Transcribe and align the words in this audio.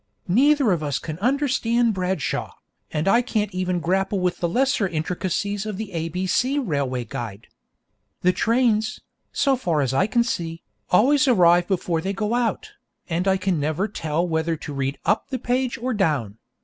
Neither 0.27 0.71
of 0.71 0.81
us 0.81 0.97
can 0.97 1.19
understand 1.19 1.93
Bradshaw, 1.93 2.55
and 2.89 3.07
I 3.07 3.21
can't 3.21 3.53
even 3.53 3.79
grapple 3.79 4.19
with 4.19 4.39
the 4.39 4.49
lesser 4.49 4.87
intricacies 4.87 5.63
of 5.63 5.77
the 5.77 5.91
A 5.91 6.09
B 6.09 6.25
C 6.25 6.57
Railway 6.57 7.05
Guide. 7.05 7.45
The 8.23 8.33
trains, 8.33 9.01
so 9.31 9.55
far 9.55 9.79
as 9.81 9.93
I 9.93 10.07
can 10.07 10.23
see, 10.23 10.63
always 10.89 11.27
arrive 11.27 11.67
before 11.67 12.01
they 12.01 12.13
go 12.13 12.33
out, 12.33 12.71
and 13.09 13.27
I 13.27 13.37
can 13.37 13.59
never 13.59 13.87
tell 13.87 14.27
whether 14.27 14.55
to 14.55 14.73
read 14.73 14.97
up 15.05 15.29
the 15.29 15.37
page 15.37 15.77
or 15.77 15.93
down. 15.93 16.39